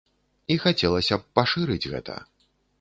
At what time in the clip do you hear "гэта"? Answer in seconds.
1.95-2.19